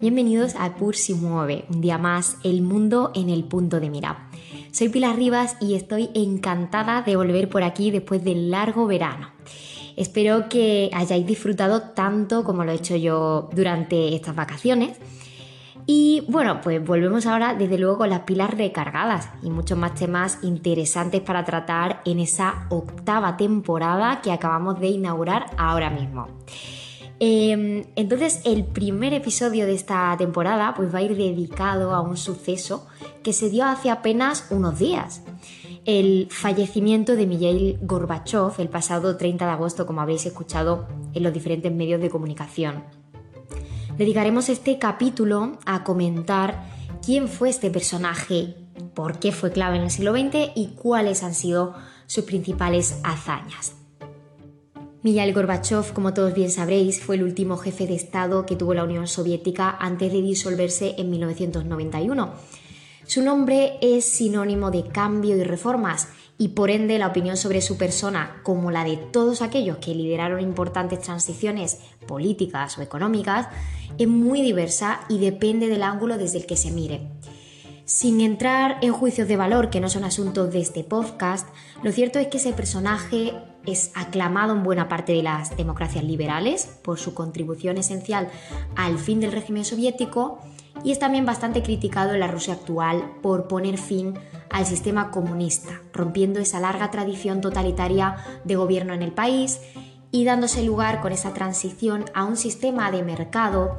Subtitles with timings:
[0.00, 4.28] Bienvenidos a Pur mueve, un día más, el mundo en el punto de mira.
[4.70, 9.32] Soy Pilar Rivas y estoy encantada de volver por aquí después del largo verano.
[9.96, 14.96] Espero que hayáis disfrutado tanto como lo he hecho yo durante estas vacaciones.
[15.84, 20.38] Y bueno, pues volvemos ahora desde luego con las pilas recargadas y muchos más temas
[20.42, 26.28] interesantes para tratar en esa octava temporada que acabamos de inaugurar ahora mismo.
[27.20, 32.16] Em, entonces, el primer episodio de esta temporada pues, va a ir dedicado a un
[32.16, 32.86] suceso
[33.22, 35.22] que se dio hace apenas unos días.
[35.84, 41.32] El fallecimiento de Mikhail Gorbachev el pasado 30 de agosto, como habéis escuchado en los
[41.32, 42.84] diferentes medios de comunicación.
[43.96, 46.62] Dedicaremos este capítulo a comentar
[47.04, 48.54] quién fue este personaje,
[48.94, 51.74] por qué fue clave en el siglo XX y cuáles han sido
[52.06, 53.77] sus principales hazañas.
[55.00, 58.82] Mikhail Gorbachev, como todos bien sabréis, fue el último jefe de Estado que tuvo la
[58.82, 62.32] Unión Soviética antes de disolverse en 1991.
[63.06, 67.78] Su nombre es sinónimo de cambio y reformas y por ende la opinión sobre su
[67.78, 73.46] persona, como la de todos aquellos que lideraron importantes transiciones políticas o económicas,
[73.98, 77.08] es muy diversa y depende del ángulo desde el que se mire.
[77.84, 81.48] Sin entrar en juicios de valor que no son asuntos de este podcast,
[81.82, 83.32] lo cierto es que ese personaje
[83.72, 88.28] es aclamado en buena parte de las democracias liberales por su contribución esencial
[88.76, 90.38] al fin del régimen soviético
[90.84, 94.14] y es también bastante criticado en la Rusia actual por poner fin
[94.50, 99.60] al sistema comunista, rompiendo esa larga tradición totalitaria de gobierno en el país
[100.10, 103.76] y dándose lugar con esa transición a un sistema de mercado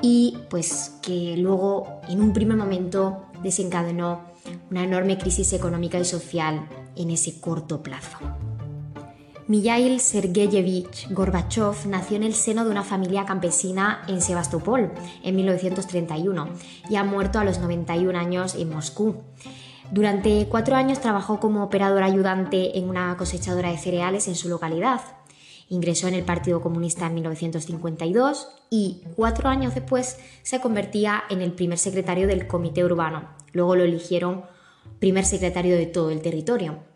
[0.00, 4.22] y pues que luego en un primer momento desencadenó
[4.70, 8.18] una enorme crisis económica y social en ese corto plazo.
[9.48, 16.50] Mijail Sergeyevich Gorbachev nació en el seno de una familia campesina en Sebastopol en 1931
[16.90, 19.22] y ha muerto a los 91 años en Moscú.
[19.90, 25.00] Durante cuatro años trabajó como operador ayudante en una cosechadora de cereales en su localidad.
[25.70, 31.52] Ingresó en el Partido Comunista en 1952 y cuatro años después se convertía en el
[31.52, 33.30] primer secretario del Comité Urbano.
[33.54, 34.44] Luego lo eligieron
[34.98, 36.87] primer secretario de todo el territorio.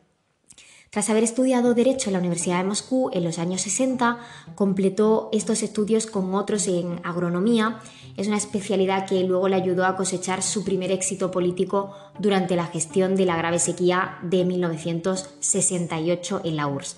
[0.92, 4.19] Tras haber estudiado Derecho en la Universidad de Moscú en los años 60,
[4.54, 7.80] completó estos estudios con otros en agronomía.
[8.19, 12.66] Es una especialidad que luego le ayudó a cosechar su primer éxito político durante la
[12.66, 16.97] gestión de la grave sequía de 1968 en la URSS.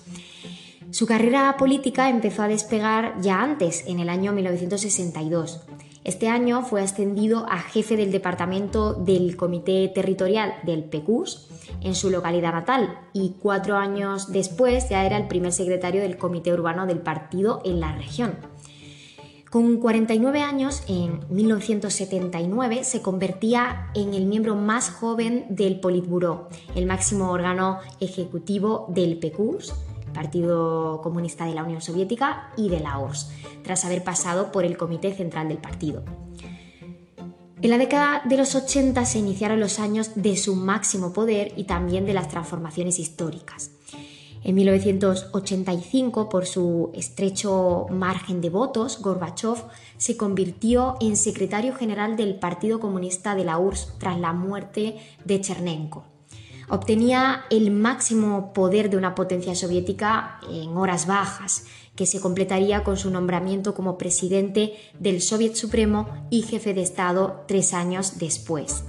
[0.91, 5.61] Su carrera política empezó a despegar ya antes, en el año 1962.
[6.03, 11.47] Este año fue ascendido a jefe del departamento del Comité Territorial del PECUS
[11.81, 16.53] en su localidad natal y cuatro años después ya era el primer secretario del Comité
[16.53, 18.35] Urbano del partido en la región.
[19.55, 26.85] Con 49 años, en 1979, se convertía en el miembro más joven del Politburó, el
[26.85, 29.73] máximo órgano ejecutivo del PECUS,
[30.13, 33.31] Partido Comunista de la Unión Soviética y de la URSS,
[33.63, 36.03] tras haber pasado por el Comité Central del partido.
[37.61, 41.63] En la década de los 80 se iniciaron los años de su máximo poder y
[41.63, 43.71] también de las transformaciones históricas.
[44.43, 49.57] En 1985, por su estrecho margen de votos, Gorbachev
[49.97, 55.41] se convirtió en secretario general del Partido Comunista de la URSS tras la muerte de
[55.41, 56.03] Chernenko
[56.69, 62.97] obtenía el máximo poder de una potencia soviética en horas bajas, que se completaría con
[62.97, 68.83] su nombramiento como presidente del Soviet Supremo y jefe de Estado tres años después.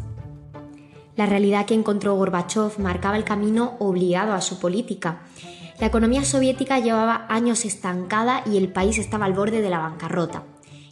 [1.16, 5.22] La realidad que encontró Gorbachev marcaba el camino obligado a su política.
[5.80, 10.44] La economía soviética llevaba años estancada y el país estaba al borde de la bancarrota.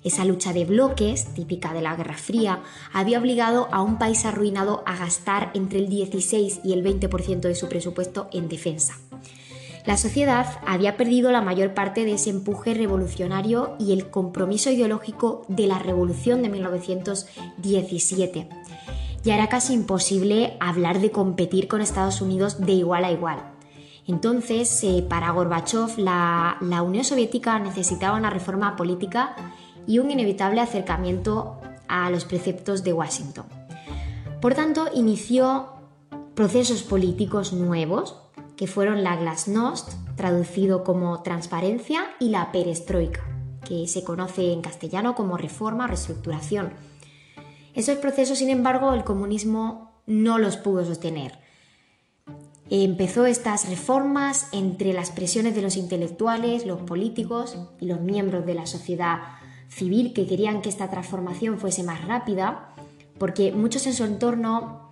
[0.03, 4.83] Esa lucha de bloques, típica de la Guerra Fría, había obligado a un país arruinado
[4.87, 8.99] a gastar entre el 16 y el 20% de su presupuesto en defensa.
[9.84, 15.44] La sociedad había perdido la mayor parte de ese empuje revolucionario y el compromiso ideológico
[15.49, 18.49] de la revolución de 1917.
[19.23, 23.41] Ya era casi imposible hablar de competir con Estados Unidos de igual a igual.
[24.06, 29.37] Entonces, eh, para Gorbachev, la Unión Soviética necesitaba una reforma política
[29.87, 33.44] y un inevitable acercamiento a los preceptos de Washington.
[34.41, 35.75] Por tanto, inició
[36.35, 38.24] procesos políticos nuevos,
[38.56, 43.23] que fueron la glasnost, traducido como transparencia, y la perestroika,
[43.67, 46.73] que se conoce en castellano como reforma o reestructuración.
[47.75, 51.39] Esos procesos, sin embargo, el comunismo no los pudo sostener.
[52.71, 58.55] Empezó estas reformas entre las presiones de los intelectuales, los políticos y los miembros de
[58.55, 59.19] la sociedad
[59.69, 62.75] civil que querían que esta transformación fuese más rápida,
[63.19, 64.84] porque muchos en su entorno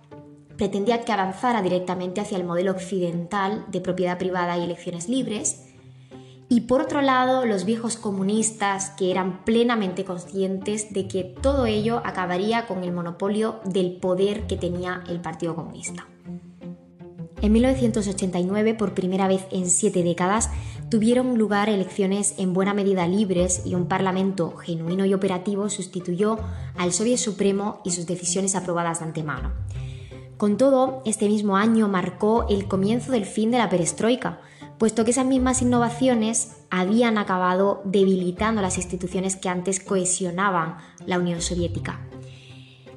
[0.63, 5.65] pretendían que avanzara directamente hacia el modelo occidental de propiedad privada y elecciones libres,
[6.47, 12.01] y por otro lado los viejos comunistas que eran plenamente conscientes de que todo ello
[12.05, 16.07] acabaría con el monopolio del poder que tenía el Partido Comunista.
[17.41, 20.49] En 1989, por primera vez en siete décadas,
[20.89, 26.39] tuvieron lugar elecciones en buena medida libres y un parlamento genuino y operativo sustituyó
[26.77, 29.51] al Soviet Supremo y sus decisiones aprobadas de antemano.
[30.43, 34.41] Con todo, este mismo año marcó el comienzo del fin de la perestroika,
[34.77, 41.39] puesto que esas mismas innovaciones habían acabado debilitando las instituciones que antes cohesionaban la Unión
[41.41, 42.01] Soviética.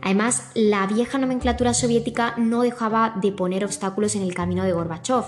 [0.03, 5.27] Además, la vieja nomenclatura soviética no dejaba de poner obstáculos en el camino de Gorbachev.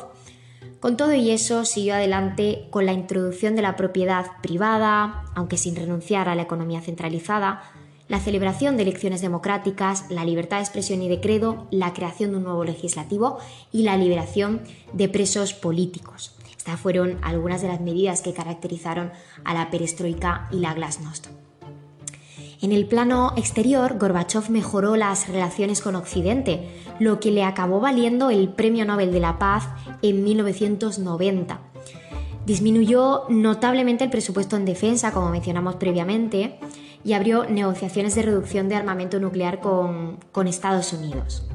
[0.81, 5.77] Con todo y eso, siguió adelante con la introducción de la propiedad privada, aunque sin
[5.77, 7.63] renunciar a la economía centralizada,
[8.09, 12.39] la celebración de elecciones democráticas, la libertad de expresión y de credo, la creación de
[12.39, 13.39] un nuevo legislativo
[13.71, 14.63] y la liberación
[14.93, 16.35] de presos políticos.
[16.57, 19.13] Estas fueron algunas de las medidas que caracterizaron
[19.45, 21.29] a la perestroika y la glasnost.
[22.61, 26.69] En el plano exterior, Gorbachev mejoró las relaciones con Occidente,
[26.99, 29.69] lo que le acabó valiendo el Premio Nobel de la Paz
[30.03, 31.61] en 1990.
[32.47, 36.59] Disminuyó notablemente el presupuesto en defensa, como mencionamos previamente,
[37.05, 41.47] y abrió negociaciones de reducción de armamento nuclear con, con Estados Unidos.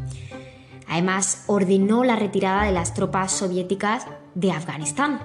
[0.87, 4.05] Además, ordenó la retirada de las tropas soviéticas
[4.35, 5.19] de Afganistán.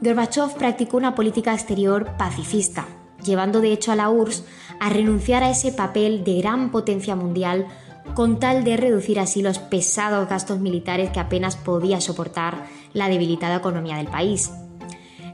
[0.00, 2.86] Gorbachev practicó una política exterior pacifista,
[3.24, 4.44] llevando de hecho a la URSS
[4.80, 7.68] a renunciar a ese papel de gran potencia mundial
[8.14, 13.56] con tal de reducir así los pesados gastos militares que apenas podía soportar la debilitada
[13.56, 14.50] economía del país.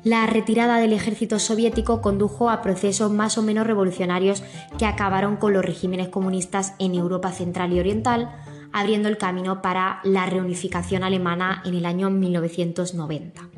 [0.08, 4.42] La retirada del ejército soviético condujo a procesos más o menos revolucionarios
[4.78, 8.34] que acabaron con los regímenes comunistas en Europa central y oriental,
[8.72, 13.50] abriendo el camino para la reunificación alemana en el año 1990.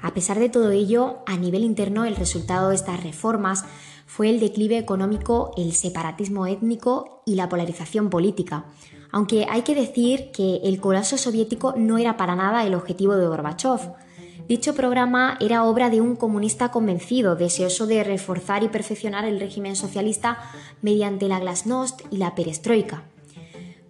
[0.00, 3.64] A pesar de todo ello, a nivel interno el resultado de estas reformas
[4.06, 8.66] fue el declive económico, el separatismo étnico y la polarización política,
[9.10, 13.26] aunque hay que decir que el colapso soviético no era para nada el objetivo de
[13.26, 13.80] Gorbachev.
[14.50, 19.76] Dicho programa era obra de un comunista convencido, deseoso de reforzar y perfeccionar el régimen
[19.76, 20.38] socialista
[20.82, 23.04] mediante la glasnost y la perestroika.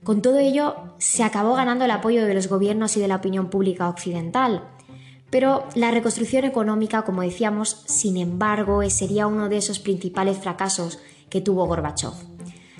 [0.04, 3.48] Con todo ello, se acabó ganando el apoyo de los gobiernos y de la opinión
[3.48, 4.68] pública occidental.
[5.30, 10.98] Pero la reconstrucción económica, como decíamos, sin embargo, sería uno de esos principales fracasos
[11.30, 12.12] que tuvo Gorbachev.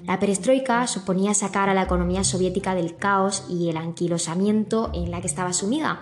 [0.04, 5.22] La perestroika suponía sacar a la economía soviética del caos y el anquilosamiento en la
[5.22, 6.00] que estaba sumida,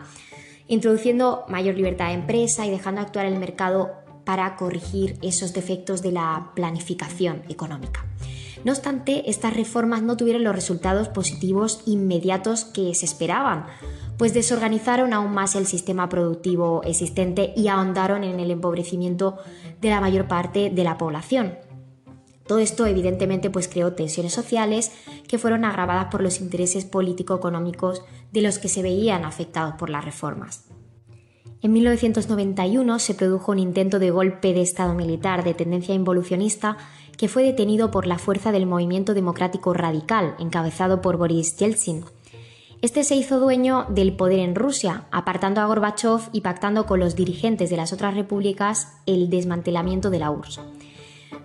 [0.68, 3.90] introduciendo mayor libertad de empresa y dejando actuar el mercado
[4.24, 8.04] para corregir esos defectos de la planificación económica.
[8.64, 13.66] No obstante, estas reformas no tuvieron los resultados positivos inmediatos que se esperaban,
[14.18, 19.38] pues desorganizaron aún más el sistema productivo existente y ahondaron en el empobrecimiento
[19.80, 21.56] de la mayor parte de la población.
[22.48, 24.90] Todo esto evidentemente pues creó tensiones sociales
[25.28, 28.02] que fueron agravadas por los intereses político-económicos
[28.32, 30.64] de los que se veían afectados por las reformas.
[31.62, 36.76] En 1991 se produjo un intento de golpe de Estado militar de tendencia involucionista
[37.16, 42.04] que fue detenido por la fuerza del movimiento democrático radical encabezado por Boris Yeltsin,
[42.80, 47.16] este se hizo dueño del poder en Rusia, apartando a Gorbachev y pactando con los
[47.16, 50.60] dirigentes de las otras repúblicas el desmantelamiento de la URSS.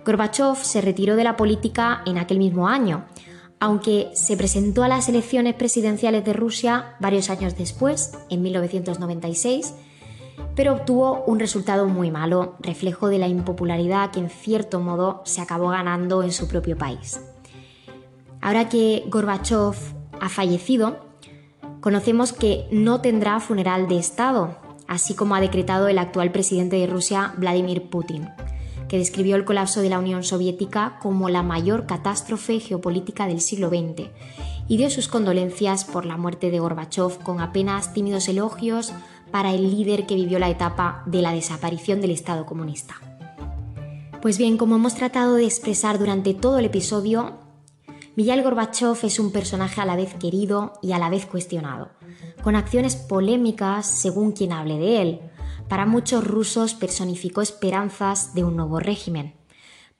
[0.04, 3.06] Gorbachev se retiró de la política en aquel mismo año,
[3.58, 9.74] aunque se presentó a las elecciones presidenciales de Rusia varios años después, en 1996,
[10.54, 15.40] pero obtuvo un resultado muy malo, reflejo de la impopularidad que en cierto modo se
[15.40, 17.20] acabó ganando en su propio país.
[18.40, 19.74] Ahora que Gorbachev
[20.20, 20.98] ha fallecido,
[21.80, 26.86] conocemos que no tendrá funeral de Estado, así como ha decretado el actual presidente de
[26.86, 28.28] Rusia, Vladimir Putin,
[28.98, 34.10] describió el colapso de la Unión Soviética como la mayor catástrofe geopolítica del siglo XX
[34.68, 38.92] y dio sus condolencias por la muerte de Gorbachev con apenas tímidos elogios
[39.30, 42.94] para el líder que vivió la etapa de la desaparición del Estado comunista.
[44.22, 47.38] Pues bien, como hemos tratado de expresar durante todo el episodio,
[48.16, 51.90] Mikhail Gorbachev es un personaje a la vez querido y a la vez cuestionado,
[52.42, 55.20] con acciones polémicas según quien hable de él.
[55.68, 59.34] Para muchos rusos personificó esperanzas de un nuevo régimen.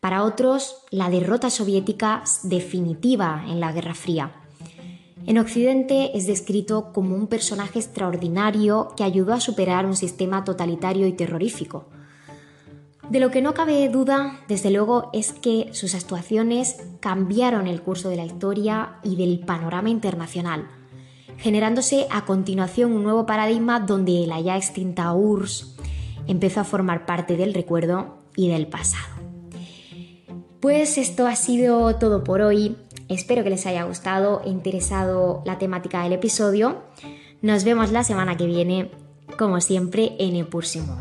[0.00, 4.32] Para otros, la derrota soviética definitiva en la Guerra Fría.
[5.26, 11.06] En Occidente es descrito como un personaje extraordinario que ayudó a superar un sistema totalitario
[11.06, 11.86] y terrorífico.
[13.08, 18.10] De lo que no cabe duda, desde luego, es que sus actuaciones cambiaron el curso
[18.10, 20.68] de la historia y del panorama internacional,
[21.38, 25.76] generándose a continuación un nuevo paradigma donde la ya extinta URSS
[26.26, 29.14] empezó a formar parte del recuerdo y del pasado.
[30.60, 32.76] Pues esto ha sido todo por hoy.
[33.08, 36.84] Espero que les haya gustado e interesado la temática del episodio.
[37.42, 38.90] Nos vemos la semana que viene,
[39.36, 40.96] como siempre, en próximo